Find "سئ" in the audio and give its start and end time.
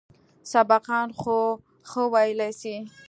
2.59-2.75